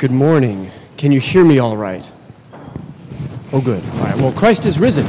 [0.00, 0.70] Good morning.
[0.96, 2.10] Can you hear me all right?
[3.52, 3.84] Oh, good.
[3.84, 4.16] All right.
[4.16, 5.04] Well, Christ is risen.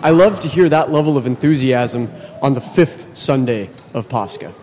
[0.00, 4.54] I love to hear that level of enthusiasm on the fifth Sunday of Pascha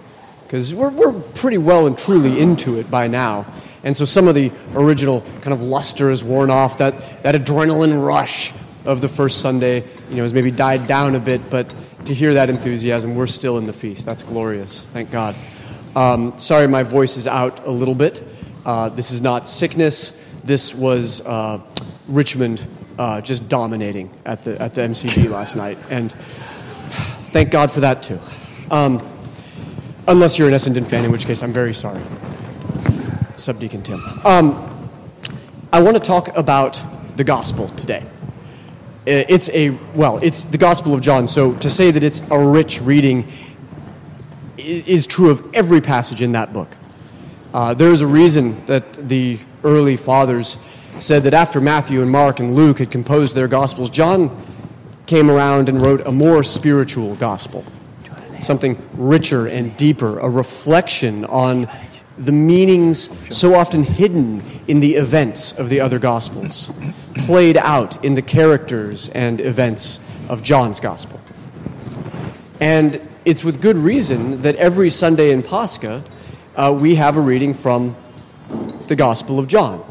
[0.43, 3.45] because we're, we're pretty well and truly into it by now.
[3.83, 8.07] And so some of the original kind of luster is worn off, that, that adrenaline
[8.07, 8.53] rush
[8.85, 11.75] of the first Sunday, you know, has maybe died down a bit, but
[12.05, 14.05] to hear that enthusiasm, we're still in the feast.
[14.05, 14.85] That's glorious.
[14.85, 15.35] Thank God.
[15.95, 18.23] Um, sorry, my voice is out a little bit.
[18.65, 20.23] Uh, this is not sickness.
[20.43, 21.59] This was uh,
[22.07, 22.65] Richmond
[22.97, 25.77] uh, just dominating at the, at the MCG last night.
[25.89, 26.11] And
[27.31, 28.19] thank God for that, too.
[28.69, 29.05] Um,
[30.07, 32.01] unless you're an Essendon fan, in which case I'm very sorry.
[33.37, 34.01] Subdeacon Tim.
[34.25, 34.89] Um,
[35.73, 36.81] I want to talk about
[37.17, 38.05] the gospel today.
[39.05, 42.81] It's a, well, it's the Gospel of John, so to say that it's a rich
[42.81, 43.27] reading
[44.61, 46.69] is, is true of every passage in that book.
[47.53, 50.57] Uh, there is a reason that the early fathers
[50.99, 54.45] said that after Matthew and Mark and Luke had composed their Gospels, John
[55.05, 57.65] came around and wrote a more spiritual gospel,
[58.39, 61.67] something richer and deeper, a reflection on
[62.17, 66.71] the meanings so often hidden in the events of the other Gospels,
[67.15, 69.99] played out in the characters and events
[70.29, 71.19] of John's Gospel.
[72.59, 76.03] And it's with good reason that every Sunday in Pascha,
[76.55, 77.95] uh, we have a reading from
[78.87, 79.85] the Gospel of John.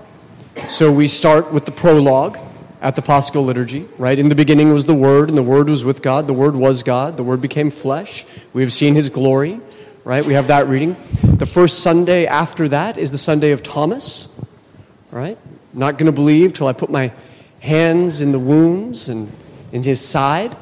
[0.69, 2.39] So we start with the prologue
[2.81, 4.19] at the Paschal liturgy, right?
[4.19, 6.27] In the beginning was the Word, and the Word was with God.
[6.27, 7.17] The Word was God.
[7.17, 8.25] The Word became flesh.
[8.53, 9.61] We have seen His glory,
[10.03, 10.25] right?
[10.25, 10.97] We have that reading.
[11.23, 14.41] The first Sunday after that is the Sunday of Thomas,
[15.13, 15.39] right?
[15.73, 17.13] Not going to believe till I put my
[17.61, 19.31] hands in the wounds and
[19.71, 20.57] in his side.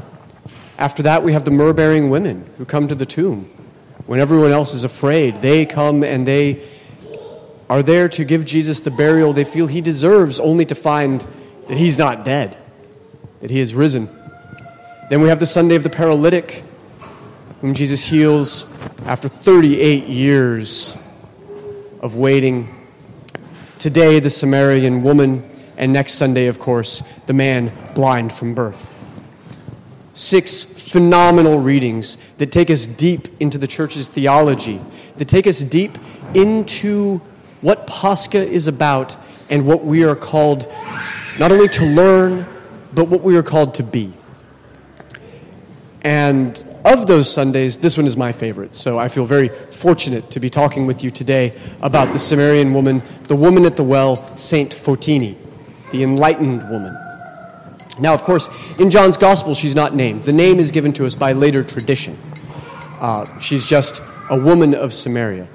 [0.78, 3.44] After that, we have the myrrh bearing women who come to the tomb.
[4.06, 6.62] When everyone else is afraid, they come and they
[7.68, 11.26] are there to give Jesus the burial they feel he deserves, only to find
[11.66, 12.56] that he's not dead,
[13.40, 14.08] that he is risen.
[15.10, 16.62] Then we have the Sunday of the paralytic,
[17.60, 18.72] whom Jesus heals
[19.04, 20.96] after 38 years
[22.00, 22.68] of waiting.
[23.78, 25.42] Today, the Samaritan woman,
[25.76, 28.94] and next Sunday, of course, the man blind from birth.
[30.18, 34.80] Six phenomenal readings that take us deep into the church's theology,
[35.16, 35.96] that take us deep
[36.34, 37.18] into
[37.60, 39.16] what Pascha is about
[39.48, 40.66] and what we are called
[41.38, 42.48] not only to learn,
[42.92, 44.12] but what we are called to be.
[46.02, 48.74] And of those Sundays, this one is my favorite.
[48.74, 53.02] So I feel very fortunate to be talking with you today about the Samaritan woman,
[53.28, 55.36] the woman at the well, Saint Fotini,
[55.92, 57.07] the enlightened woman.
[57.98, 58.48] Now, of course,
[58.78, 60.22] in John's Gospel, she's not named.
[60.22, 62.16] The name is given to us by later tradition.
[63.00, 65.48] Uh, she's just a woman of Samaria.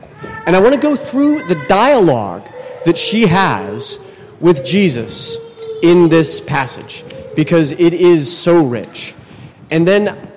[0.46, 2.48] And I want to go through the dialogue
[2.86, 4.00] that she has
[4.40, 5.38] with Jesus
[5.82, 7.04] in this passage
[7.36, 9.14] because it is so rich.
[9.72, 10.30] And then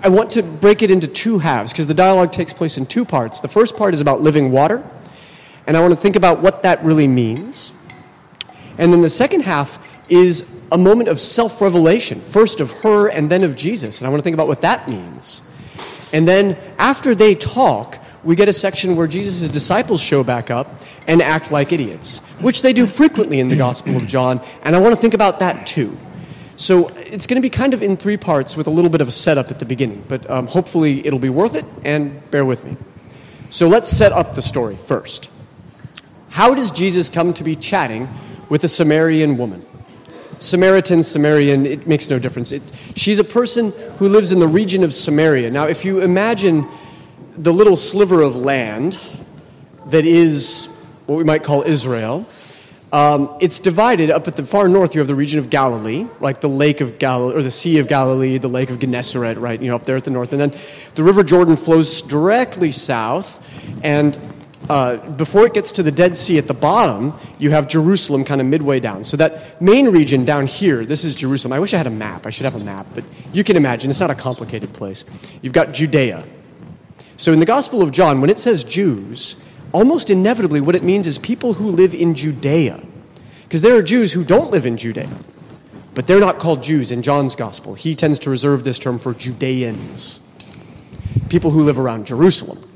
[0.00, 3.04] I want to break it into two halves because the dialogue takes place in two
[3.04, 3.40] parts.
[3.40, 4.84] The first part is about living water,
[5.66, 7.72] and I want to think about what that really means.
[8.78, 9.78] And then the second half
[10.10, 14.00] is a moment of self revelation, first of her and then of Jesus.
[14.00, 15.42] And I want to think about what that means.
[16.12, 20.74] And then after they talk, we get a section where Jesus' disciples show back up
[21.06, 24.78] and act like idiots, which they do frequently in the Gospel of John, and I
[24.78, 25.96] want to think about that too.
[26.56, 29.08] So it's going to be kind of in three parts with a little bit of
[29.08, 32.64] a setup at the beginning, but um, hopefully it'll be worth it, and bear with
[32.64, 32.76] me.
[33.50, 35.30] So let's set up the story first.
[36.30, 38.08] How does Jesus come to be chatting
[38.50, 39.64] with a Samaritan woman?
[40.38, 42.52] Samaritan, Samarian, it makes no difference.
[42.52, 42.62] It,
[42.94, 45.50] she's a person who lives in the region of Samaria.
[45.50, 46.66] Now, if you imagine
[47.36, 49.00] the little sliver of land
[49.86, 50.74] that is
[51.06, 52.26] what we might call Israel,
[52.92, 54.94] um, it's divided up at the far north.
[54.94, 57.88] You have the region of Galilee, like the Lake of Galilee, or the Sea of
[57.88, 59.60] Galilee, the Lake of Gennesaret, right?
[59.60, 60.58] You know, up there at the north, and then
[60.94, 63.44] the River Jordan flows directly south,
[63.84, 64.16] and
[64.68, 68.40] uh, before it gets to the Dead Sea at the bottom, you have Jerusalem kind
[68.40, 69.04] of midway down.
[69.04, 71.52] So that main region down here, this is Jerusalem.
[71.52, 72.26] I wish I had a map.
[72.26, 75.04] I should have a map, but you can imagine it's not a complicated place.
[75.40, 76.24] You've got Judea.
[77.16, 79.36] So in the Gospel of John, when it says Jews,
[79.72, 82.84] almost inevitably what it means is people who live in Judea.
[83.44, 85.08] Because there are Jews who don't live in Judea,
[85.94, 87.74] but they're not called Jews in John's Gospel.
[87.74, 90.20] He tends to reserve this term for Judeans,
[91.30, 92.67] people who live around Jerusalem.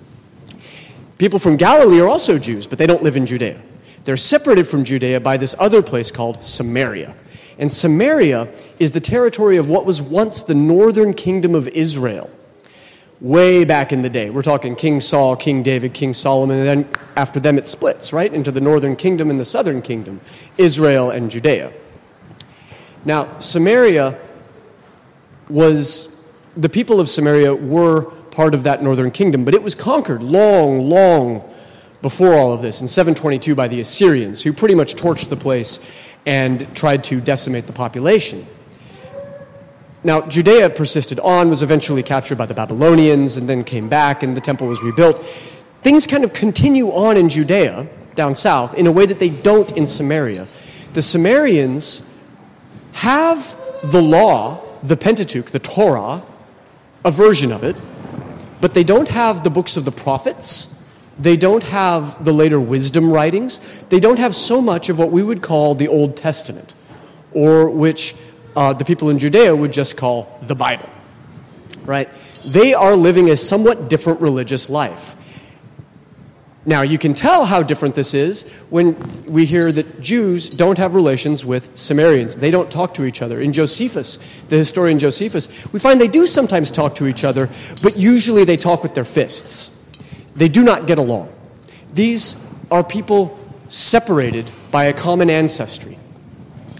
[1.23, 3.63] People from Galilee are also Jews, but they don't live in Judea.
[4.03, 7.15] They're separated from Judea by this other place called Samaria.
[7.61, 12.29] And Samaria is the territory of what was once the northern kingdom of Israel
[13.21, 14.31] way back in the day.
[14.31, 18.35] We're talking King Saul, King David, King Solomon, and then after them it splits, right,
[18.35, 20.21] into the northern kingdom and the southern kingdom,
[20.59, 21.73] Israel and Judea.
[23.05, 24.19] Now, Samaria
[25.49, 26.27] was,
[26.57, 30.89] the people of Samaria were part of that northern kingdom, but it was conquered long,
[30.89, 31.49] long
[32.01, 35.79] before all of this in 722 by the Assyrians, who pretty much torched the place
[36.27, 38.45] and tried to decimate the population.
[40.05, 44.37] Now, Judea persisted on, was eventually captured by the Babylonians, and then came back, and
[44.37, 45.23] the temple was rebuilt.
[45.83, 47.87] Things kind of continue on in Judea,
[48.17, 50.49] down south, in a way that they don't in Samaria.
[50.95, 52.09] The Samaritans
[52.95, 56.23] have the law, the Pentateuch, the Torah,
[57.05, 57.77] a version of it,
[58.63, 60.81] but they don't have the books of the prophets.
[61.19, 63.59] They don't have the later wisdom writings.
[63.89, 66.73] They don't have so much of what we would call the Old Testament,
[67.33, 68.15] or which
[68.55, 70.89] uh, the people in Judea would just call the Bible,
[71.85, 72.09] right?
[72.45, 75.17] They are living a somewhat different religious life.
[76.65, 80.95] Now, you can tell how different this is when we hear that Jews don't have
[80.95, 82.37] relations with Samaritans.
[82.37, 83.41] They don't talk to each other.
[83.41, 87.51] In Josephus, the historian Josephus, we find they do sometimes talk to each other,
[87.83, 89.91] but usually they talk with their fists.
[90.37, 91.33] They do not get along.
[91.93, 93.39] These are people
[93.69, 95.99] separated by a common ancestry.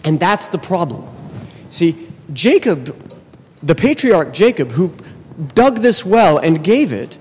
[0.05, 1.05] And that's the problem.
[1.71, 2.97] See, Jacob,
[3.63, 4.95] the patriarch Jacob, who
[5.55, 7.19] dug this well and gave it,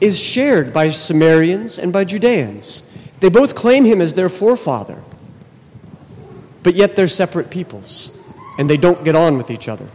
[0.00, 2.82] is shared by Samaritans and by Judeans.
[3.20, 5.02] They both claim him as their forefather,
[6.62, 8.16] but yet they're separate peoples,
[8.58, 9.86] and they don't get on with each other.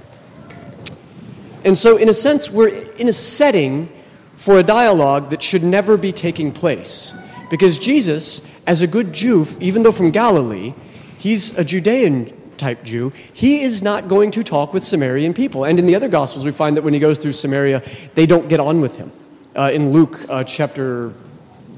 [1.64, 3.90] And so, in a sense, we're in a setting
[4.36, 7.16] for a dialogue that should never be taking place.
[7.50, 10.76] Because Jesus, as a good Jew, even though from Galilee,
[11.18, 15.64] he's a Judean type Jew, he is not going to talk with Samaritan people.
[15.64, 17.82] And in the other Gospels, we find that when he goes through Samaria,
[18.14, 19.12] they don't get on with him.
[19.56, 21.14] Uh, in Luke uh, chapter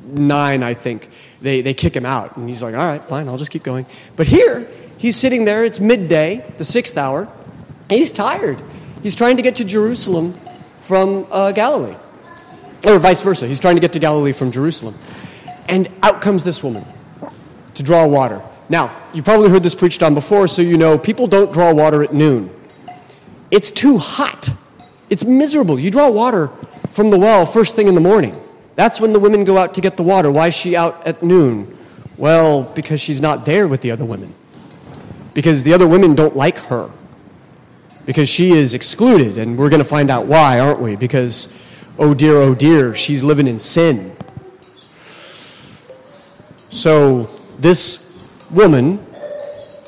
[0.07, 1.09] 9, I think,
[1.41, 2.37] they, they kick him out.
[2.37, 3.85] And he's like, all right, fine, I'll just keep going.
[4.15, 7.29] But here, he's sitting there, it's midday, the sixth hour,
[7.89, 8.61] and he's tired.
[9.03, 10.33] He's trying to get to Jerusalem
[10.79, 11.95] from uh, Galilee.
[12.85, 13.47] Or vice versa.
[13.47, 14.95] He's trying to get to Galilee from Jerusalem.
[15.69, 16.85] And out comes this woman
[17.75, 18.41] to draw water.
[18.69, 22.03] Now, you've probably heard this preached on before, so you know people don't draw water
[22.03, 22.49] at noon.
[23.51, 24.49] It's too hot.
[25.09, 25.79] It's miserable.
[25.79, 26.49] You draw water
[26.97, 28.35] from the well first thing in the morning.
[28.73, 30.31] That's when the women go out to get the water.
[30.31, 31.77] Why is she out at noon?
[32.17, 34.33] Well, because she's not there with the other women.
[35.35, 36.89] Because the other women don't like her.
[38.07, 40.95] Because she is excluded, and we're going to find out why, aren't we?
[40.95, 41.55] Because,
[41.99, 44.15] oh dear, oh dear, she's living in sin.
[46.69, 47.29] So,
[47.59, 49.05] this woman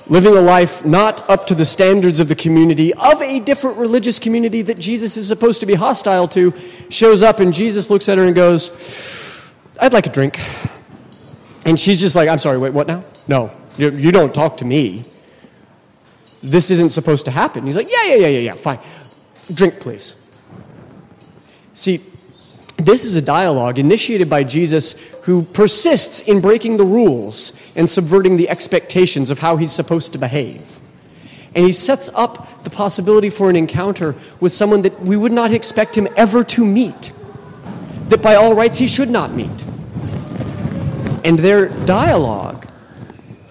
[0.10, 4.20] living a life not up to the standards of the community, of a different religious
[4.20, 6.54] community that Jesus is supposed to be hostile to,
[6.90, 10.40] shows up and Jesus looks at her and goes, I'd like a drink.
[11.66, 13.04] And she's just like, I'm sorry, wait, what now?
[13.28, 15.04] No, you, you don't talk to me.
[16.42, 17.66] This isn't supposed to happen.
[17.66, 18.80] He's like, yeah, yeah, yeah, yeah, yeah, fine.
[19.54, 20.16] Drink, please.
[21.74, 22.02] See,
[22.80, 24.94] this is a dialogue initiated by Jesus
[25.26, 30.20] who persists in breaking the rules and subverting the expectations of how he's supposed to
[30.20, 30.80] behave.
[31.56, 35.52] And he sets up the possibility for an encounter with someone that we would not
[35.52, 37.12] expect him ever to meet,
[38.08, 39.66] that by all rights he should not meet.
[41.26, 42.68] And their dialogue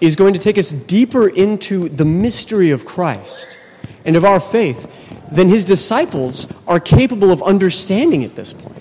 [0.01, 3.59] is going to take us deeper into the mystery of Christ
[4.05, 4.91] and of our faith
[5.31, 8.78] than his disciples are capable of understanding at this point.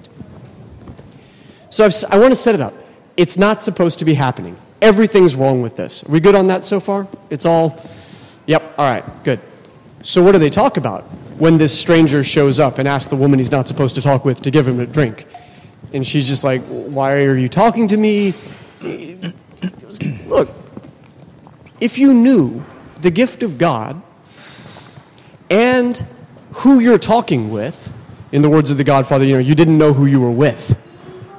[1.70, 2.74] So I've, i want to set it up.
[3.16, 4.56] It's not supposed to be happening.
[4.80, 6.04] Everything's wrong with this.
[6.04, 7.08] Are we good on that so far?
[7.30, 7.78] It's all,
[8.46, 9.40] yep, all right, good.
[10.02, 11.02] So what do they talk about
[11.38, 14.40] when this stranger shows up and asks the woman he's not supposed to talk with
[14.42, 15.26] to give him a drink?
[15.92, 18.34] And she's just like, why are you talking to me?
[20.26, 20.48] Look,
[21.80, 22.64] if you knew
[23.00, 24.00] the gift of God
[25.50, 26.06] and
[26.52, 27.92] who you're talking with,
[28.30, 30.78] in the words of the Godfather, you know, you didn't know who you were with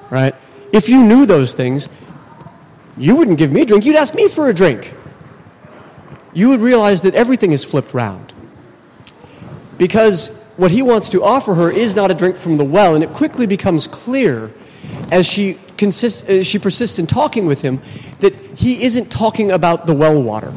[0.09, 0.35] right?
[0.71, 1.89] If you knew those things,
[2.97, 4.93] you wouldn't give me a drink, you'd ask me for a drink.
[6.33, 8.33] You would realize that everything is flipped round.
[9.77, 13.03] Because what he wants to offer her is not a drink from the well, and
[13.03, 14.51] it quickly becomes clear
[15.11, 17.81] as she, consists, as she persists in talking with him
[18.19, 20.53] that he isn't talking about the well water.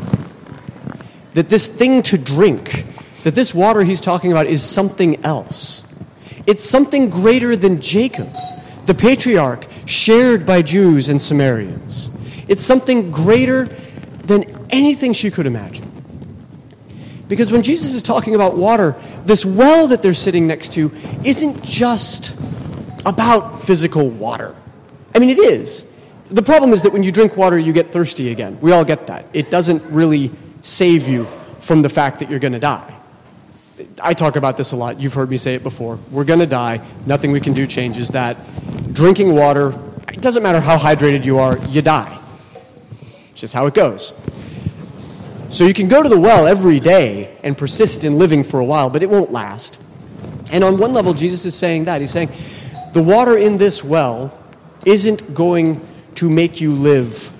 [1.34, 2.84] That this thing to drink,
[3.22, 5.86] that this water he's talking about is something else.
[6.46, 8.34] It's something greater than Jacob
[8.86, 12.10] the patriarch shared by Jews and Samaritans.
[12.48, 15.88] It's something greater than anything she could imagine.
[17.28, 20.90] Because when Jesus is talking about water, this well that they're sitting next to
[21.24, 22.36] isn't just
[23.06, 24.54] about physical water.
[25.14, 25.90] I mean, it is.
[26.30, 28.58] The problem is that when you drink water, you get thirsty again.
[28.60, 29.26] We all get that.
[29.32, 30.30] It doesn't really
[30.62, 31.26] save you
[31.58, 32.94] from the fact that you're going to die.
[34.00, 35.00] I talk about this a lot.
[35.00, 35.98] You've heard me say it before.
[36.10, 36.80] We're going to die.
[37.06, 38.36] Nothing we can do changes that.
[38.92, 42.18] Drinking water, it doesn't matter how hydrated you are, you die.
[43.30, 44.12] It's just how it goes.
[45.50, 48.64] So you can go to the well every day and persist in living for a
[48.64, 49.82] while, but it won't last.
[50.50, 52.00] And on one level, Jesus is saying that.
[52.00, 52.30] He's saying,
[52.92, 54.38] the water in this well
[54.84, 55.80] isn't going
[56.16, 57.32] to make you live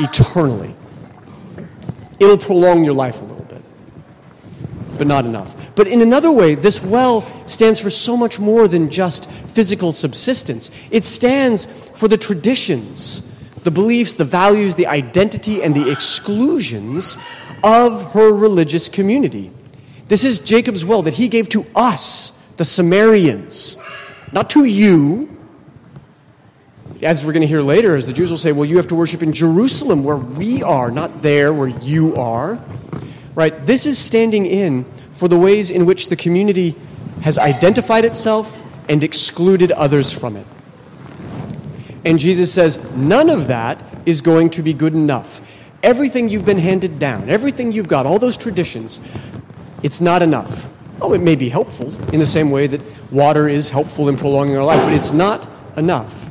[0.00, 0.74] eternally.
[2.18, 3.24] It'll prolong your life a
[5.00, 5.74] but not enough.
[5.76, 10.70] But in another way, this well stands for so much more than just physical subsistence.
[10.90, 13.26] It stands for the traditions,
[13.64, 17.16] the beliefs, the values, the identity, and the exclusions
[17.64, 19.50] of her religious community.
[20.04, 23.78] This is Jacob's well that he gave to us, the Samaritans,
[24.32, 25.34] not to you.
[27.00, 28.94] As we're going to hear later, as the Jews will say, well, you have to
[28.94, 32.62] worship in Jerusalem where we are, not there where you are.
[33.40, 33.66] Right?
[33.66, 36.74] This is standing in for the ways in which the community
[37.22, 40.46] has identified itself and excluded others from it.
[42.04, 45.40] And Jesus says, none of that is going to be good enough.
[45.82, 49.00] Everything you've been handed down, everything you've got, all those traditions,
[49.82, 50.70] it's not enough.
[51.00, 54.58] Oh, it may be helpful in the same way that water is helpful in prolonging
[54.58, 56.29] our life, but it's not enough.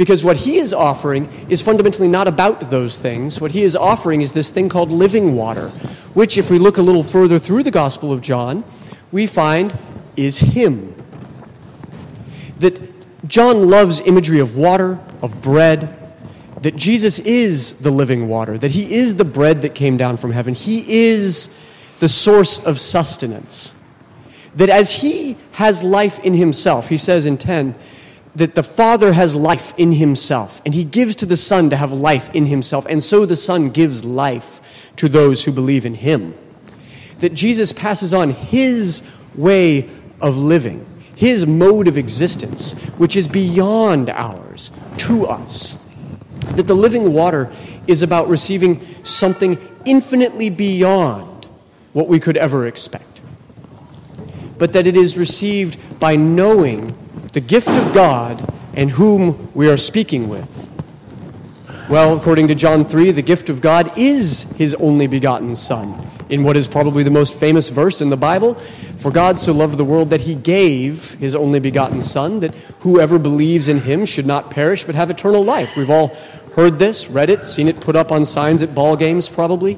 [0.00, 3.38] Because what he is offering is fundamentally not about those things.
[3.38, 5.68] What he is offering is this thing called living water,
[6.14, 8.64] which, if we look a little further through the Gospel of John,
[9.12, 9.78] we find
[10.16, 10.94] is him.
[12.60, 12.80] That
[13.28, 15.94] John loves imagery of water, of bread,
[16.62, 20.32] that Jesus is the living water, that he is the bread that came down from
[20.32, 20.54] heaven.
[20.54, 21.54] He is
[21.98, 23.74] the source of sustenance.
[24.56, 27.74] That as he has life in himself, he says in 10,
[28.34, 31.92] that the Father has life in himself, and he gives to the Son to have
[31.92, 36.34] life in himself, and so the Son gives life to those who believe in him.
[37.18, 39.02] That Jesus passes on his
[39.34, 39.88] way
[40.20, 45.84] of living, his mode of existence, which is beyond ours, to us.
[46.52, 47.52] That the living water
[47.86, 51.48] is about receiving something infinitely beyond
[51.92, 53.20] what we could ever expect,
[54.58, 56.94] but that it is received by knowing
[57.32, 60.68] the gift of God and whom we are speaking with.
[61.88, 66.08] Well, according to John 3, the gift of God is his only begotten Son.
[66.28, 68.54] In what is probably the most famous verse in the Bible,
[68.98, 73.18] for God so loved the world that he gave his only begotten Son, that whoever
[73.18, 75.76] believes in him should not perish but have eternal life.
[75.76, 76.08] We've all
[76.54, 79.76] heard this, read it, seen it put up on signs at ball games, probably.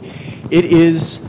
[0.50, 1.26] It is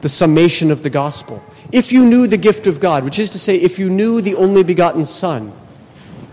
[0.00, 1.42] the summation of the gospel.
[1.72, 4.34] If you knew the gift of God, which is to say, if you knew the
[4.34, 5.52] only begotten Son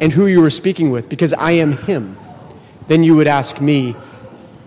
[0.03, 2.17] and who you were speaking with, because I am Him,
[2.89, 3.95] then you would ask me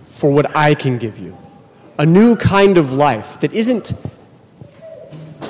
[0.07, 1.37] for what I can give you.
[1.99, 3.93] A new kind of life that isn't,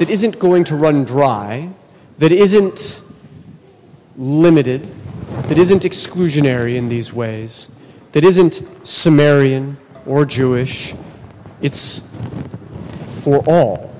[0.01, 1.69] that isn't going to run dry,
[2.19, 3.01] that isn't
[4.17, 4.83] limited,
[5.45, 7.71] that isn't exclusionary in these ways,
[8.11, 10.97] that isn't Samaritan or Jewish.
[11.63, 12.13] It's
[13.23, 13.95] for all.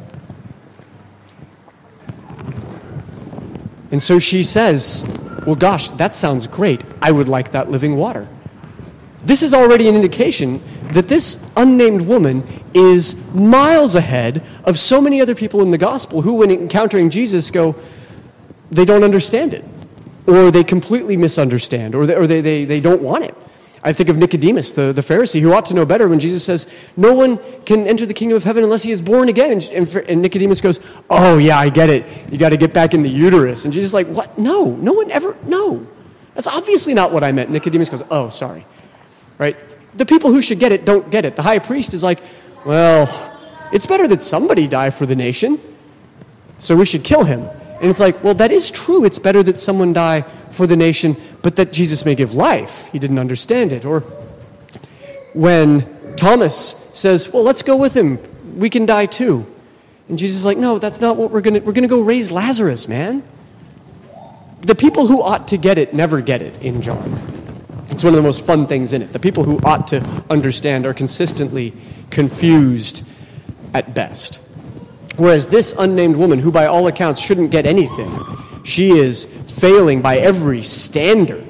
[3.93, 5.05] And so she says,
[5.47, 6.83] Well, gosh, that sounds great.
[7.01, 8.29] I would like that living water.
[9.25, 10.61] This is already an indication
[10.93, 12.43] that this unnamed woman
[12.75, 17.51] is miles ahead of so many other people in the gospel who, when encountering Jesus,
[17.51, 17.77] go,
[18.71, 19.65] they don't understand it,
[20.27, 23.35] or they completely misunderstand, or they, or they, they, they don't want it.
[23.87, 26.67] I think of Nicodemus, the, the Pharisee, who ought to know better when Jesus says,
[26.97, 29.53] No one can enter the kingdom of heaven unless he is born again.
[29.53, 32.05] And, and, and Nicodemus goes, Oh, yeah, I get it.
[32.33, 33.65] You got to get back in the uterus.
[33.65, 34.37] And Jesus is like, What?
[34.37, 35.87] No, no one ever, no.
[36.35, 37.51] That's obviously not what I meant.
[37.51, 38.67] Nicodemus goes, Oh, sorry.
[39.39, 39.57] Right?
[39.97, 41.37] The people who should get it don't get it.
[41.37, 42.21] The high priest is like,
[42.65, 43.07] Well,
[43.73, 45.61] it's better that somebody die for the nation,
[46.59, 47.49] so we should kill him.
[47.81, 49.05] And it's like, well, that is true.
[49.05, 51.15] It's better that someone die for the nation,
[51.47, 52.91] but that Jesus may give life.
[52.91, 53.85] He didn't understand it.
[53.85, 54.01] Or
[55.33, 58.19] when Thomas says, well, let's go with him.
[58.59, 59.47] We can die too.
[60.09, 62.01] And Jesus is like, no, that's not what we're going to, we're going to go
[62.01, 63.23] raise Lazarus, man.
[64.63, 67.17] The people who ought to get it never get it in John.
[67.91, 69.13] It's one of the most fun things in it.
[69.13, 71.73] The people who ought to understand are consistently
[72.11, 73.07] confused
[73.73, 74.41] at best.
[75.17, 78.13] Whereas this unnamed woman, who by all accounts shouldn't get anything,
[78.65, 79.27] she is
[79.61, 81.45] failing by every standard.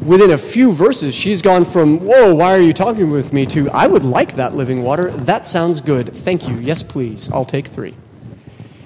[0.00, 3.44] within a few verses, she's gone from, Whoa, why are you talking with me?
[3.46, 5.10] to, I would like that living water.
[5.10, 6.14] That sounds good.
[6.14, 6.56] Thank you.
[6.56, 7.30] Yes, please.
[7.30, 7.94] I'll take three.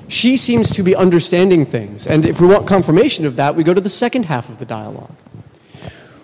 [0.08, 2.06] She seems to be understanding things.
[2.06, 4.64] And if we want confirmation of that, we go to the second half of the
[4.64, 5.14] dialogue,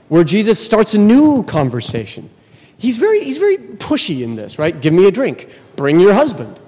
[0.08, 2.28] where Jesus starts a new conversation.
[2.76, 4.78] He's very, he's very pushy in this, right?
[4.78, 5.49] Give me a drink.
[5.76, 6.58] Bring your husband.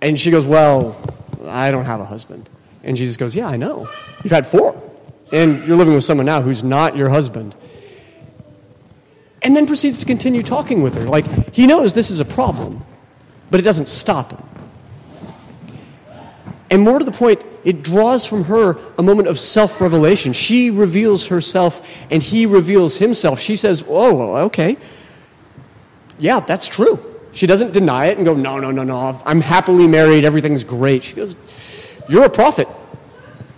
[0.00, 0.96] And she goes, Well,
[1.46, 2.48] I don't have a husband.
[2.84, 3.88] And Jesus goes, Yeah, I know.
[4.22, 4.80] You've had four.
[5.32, 7.54] And you're living with someone now who's not your husband.
[9.42, 11.02] And then proceeds to continue talking with her.
[11.02, 12.84] Like, he knows this is a problem,
[13.50, 14.42] but it doesn't stop him.
[16.70, 20.32] And more to the point, it draws from her a moment of self revelation.
[20.32, 23.40] She reveals herself and he reveals himself.
[23.40, 24.76] She says, Oh, okay.
[26.18, 26.98] Yeah, that's true.
[27.32, 29.20] She doesn't deny it and go, No, no, no, no.
[29.24, 30.24] I'm happily married.
[30.24, 31.02] Everything's great.
[31.04, 31.36] She goes,
[32.08, 32.68] You're a prophet.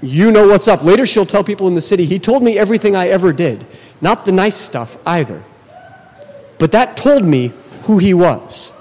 [0.03, 0.83] You know what's up.
[0.83, 3.65] Later, she'll tell people in the city, He told me everything I ever did.
[4.01, 5.43] Not the nice stuff either.
[6.59, 7.53] But that told me
[7.85, 8.73] who He was.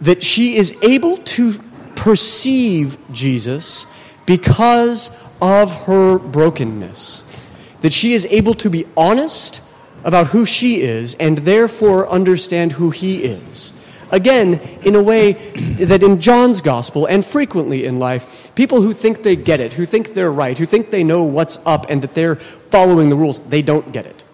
[0.00, 1.60] That she is able to
[1.94, 3.86] perceive Jesus
[4.26, 7.54] because of her brokenness.
[7.82, 9.62] That she is able to be honest
[10.04, 13.72] about who she is and therefore understand who He is.
[14.10, 19.22] Again, in a way that in John's gospel and frequently in life, people who think
[19.22, 22.14] they get it, who think they're right, who think they know what's up and that
[22.14, 24.24] they're following the rules, they don't get it.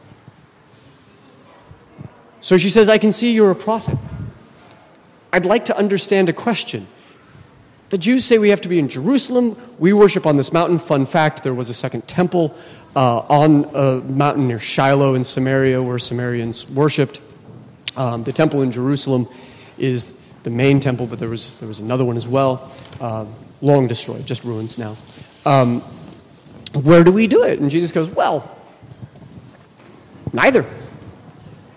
[2.41, 3.99] So she says, I can see you're a prophet.
[5.33, 6.87] I'd like to understand a question.
[7.91, 9.57] The Jews say we have to be in Jerusalem.
[9.79, 10.79] We worship on this mountain.
[10.79, 12.57] Fun fact there was a second temple
[12.95, 17.21] uh, on a mountain near Shiloh in Samaria where Samaritans worshiped.
[17.97, 19.29] Um, the temple in Jerusalem
[19.79, 23.27] is the main temple, but there was, there was another one as well, uh,
[23.61, 24.95] long destroyed, just ruins now.
[25.51, 25.81] Um,
[26.83, 27.61] where do we do it?
[27.61, 28.51] And Jesus goes, Well,
[30.33, 30.65] neither.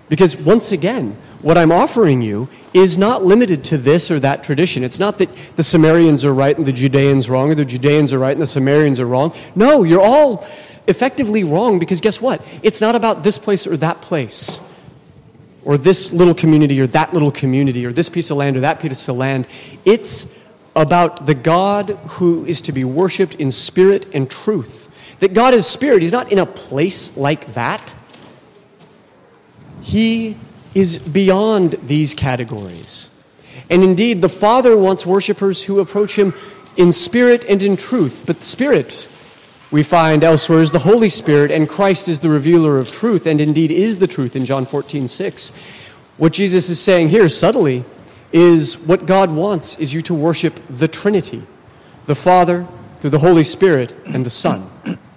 [0.09, 4.83] Because once again, what I'm offering you is not limited to this or that tradition.
[4.83, 8.19] It's not that the Samaritans are right and the Judeans wrong, or the Judeans are
[8.19, 9.33] right and the Samaritans are wrong.
[9.55, 10.45] No, you're all
[10.87, 12.41] effectively wrong because guess what?
[12.63, 14.59] It's not about this place or that place
[15.67, 18.79] or this little community or that little community or this piece of land or that
[18.79, 19.45] piece of land.
[19.83, 20.41] It's
[20.77, 24.87] about the God who is to be worshiped in spirit and truth.
[25.19, 26.01] That God is spirit.
[26.01, 27.93] He's not in a place like that.
[29.81, 30.37] He
[30.73, 33.09] is beyond these categories.
[33.69, 36.33] And indeed, the Father wants worshipers who approach Him
[36.77, 38.23] in spirit and in truth.
[38.25, 39.09] But spirit,
[39.69, 43.41] we find elsewhere, is the Holy Spirit, and Christ is the revealer of truth, and
[43.41, 45.49] indeed is the truth in John 14, 6.
[46.17, 47.83] What Jesus is saying here subtly
[48.31, 51.43] is what God wants is you to worship the Trinity
[52.07, 52.65] the Father,
[52.99, 54.67] through the Holy Spirit, and the Son.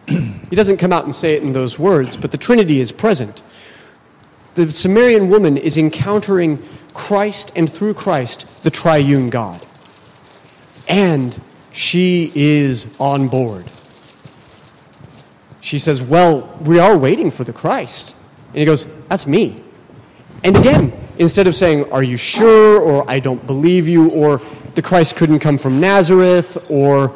[0.09, 3.43] he doesn't come out and say it in those words, but the Trinity is present.
[4.57, 6.59] The Samarian woman is encountering
[6.93, 9.65] Christ and through Christ, the triune God.
[10.89, 11.41] And
[11.73, 13.71] she is on board.
[15.71, 18.17] She says, Well, we are waiting for the Christ.
[18.49, 19.63] And he goes, That's me.
[20.43, 22.81] And again, instead of saying, Are you sure?
[22.81, 24.43] or I don't believe you, or
[24.75, 27.15] the Christ couldn't come from Nazareth, or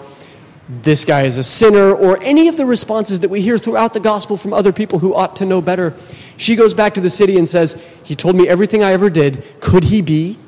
[0.68, 3.98] this guy is a sinner, or any of the responses that we hear throughout the
[3.98, 5.92] gospel from other people who ought to know better,
[6.36, 9.42] she goes back to the city and says, He told me everything I ever did.
[9.60, 10.38] Could he be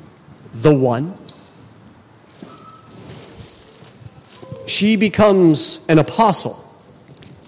[0.53, 1.13] the one?
[4.65, 6.63] She becomes an apostle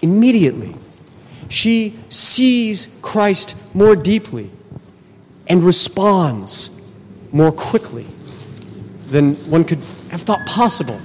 [0.02, 0.74] immediately.
[1.48, 4.50] She sees Christ more deeply
[5.48, 6.80] and responds
[7.32, 8.06] more quickly
[9.06, 9.78] than one could
[10.10, 11.00] have thought possible.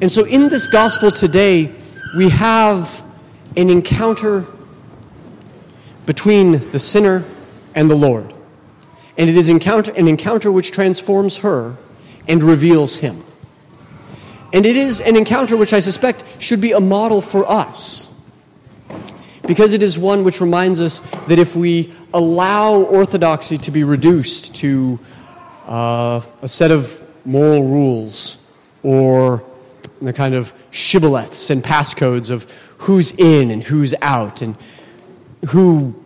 [0.00, 1.70] And so, in this gospel today,
[2.16, 3.02] we have
[3.56, 4.46] an encounter
[6.06, 7.24] between the sinner
[7.74, 8.32] and the Lord.
[9.16, 11.76] And it is encounter, an encounter which transforms her
[12.26, 13.22] and reveals him.
[14.54, 18.08] And it is an encounter which I suspect should be a model for us.
[19.48, 24.54] Because it is one which reminds us that if we allow orthodoxy to be reduced
[24.56, 25.00] to
[25.66, 28.48] uh, a set of moral rules
[28.84, 29.42] or
[30.00, 32.44] the kind of shibboleths and passcodes of
[32.78, 34.56] who's in and who's out and
[35.48, 36.00] who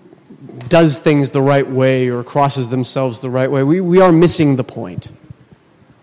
[0.68, 4.56] does things the right way or crosses themselves the right way, we, we are missing
[4.56, 5.12] the point.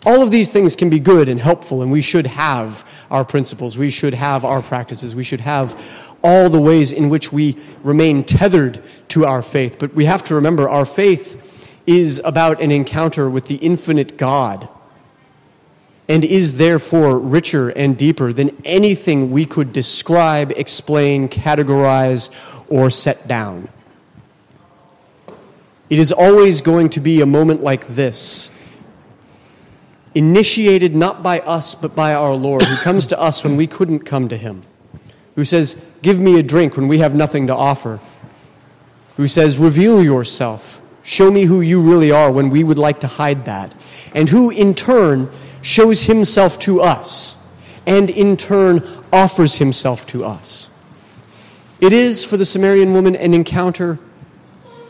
[0.05, 3.77] All of these things can be good and helpful, and we should have our principles.
[3.77, 5.15] We should have our practices.
[5.15, 5.75] We should have
[6.23, 9.77] all the ways in which we remain tethered to our faith.
[9.79, 11.41] But we have to remember our faith
[11.87, 14.67] is about an encounter with the infinite God
[16.07, 22.29] and is therefore richer and deeper than anything we could describe, explain, categorize,
[22.69, 23.67] or set down.
[25.89, 28.54] It is always going to be a moment like this,
[30.15, 33.99] initiated not by us, but by our Lord, who comes to us when we couldn't
[33.99, 34.63] come to him,
[35.36, 37.99] who says, Give me a drink when we have nothing to offer,
[39.17, 43.08] who says, Reveal yourself, show me who you really are when we would like to
[43.08, 43.75] hide that,
[44.13, 45.30] and who in turn
[45.62, 47.36] shows himself to us,
[47.86, 50.69] and in turn offers himself to us.
[51.82, 53.99] It is for the Samaritan woman an encounter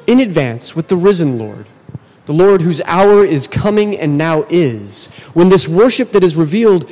[0.05, 1.65] in advance with the risen Lord,
[2.25, 6.89] the Lord whose hour is coming and now is, when this worship that is revealed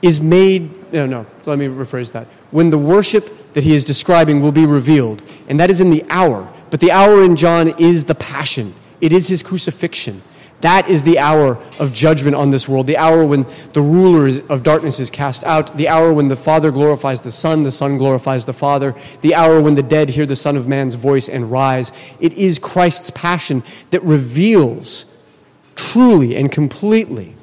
[0.00, 0.92] is made.
[0.92, 2.26] No, no, so let me rephrase that.
[2.50, 6.04] When the worship that he is describing will be revealed, and that is in the
[6.08, 6.52] hour.
[6.70, 10.22] But the hour in John is the passion, it is his crucifixion.
[10.60, 14.64] That is the hour of judgment on this world, the hour when the ruler of
[14.64, 18.44] darkness is cast out, the hour when the Father glorifies the Son, the Son glorifies
[18.44, 21.92] the Father, the hour when the dead hear the Son of Man's voice and rise.
[22.18, 25.16] It is Christ's passion that reveals
[25.76, 27.36] truly and completely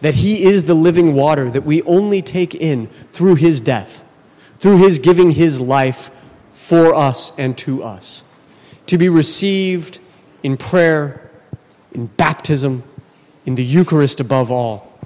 [0.00, 4.02] that He is the living water that we only take in through His death,
[4.56, 6.10] through His giving His life
[6.50, 8.24] for us and to us,
[8.86, 10.00] to be received
[10.42, 11.21] in prayer
[11.94, 12.82] in baptism,
[13.46, 14.98] in the Eucharist above all,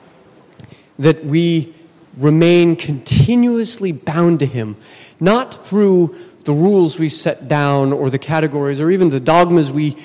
[0.99, 1.75] that we
[2.17, 4.77] remain continuously bound to Him,
[5.21, 9.97] not through the rules we set down or the categories or even the dogmas we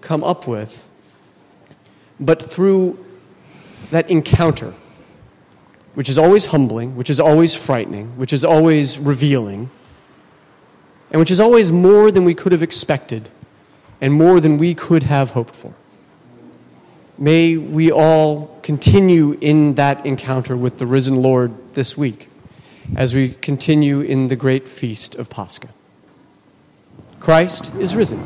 [0.00, 0.86] come up with,
[2.18, 3.04] but through
[3.90, 4.72] that encounter,
[5.94, 9.70] which is always humbling, which is always frightening, which is always revealing,
[11.10, 13.28] and which is always more than we could have expected
[14.00, 15.74] and more than we could have hoped for.
[17.22, 22.28] May we all continue in that encounter with the risen Lord this week
[22.96, 25.68] as we continue in the great feast of Pascha.
[27.20, 28.20] Christ is risen.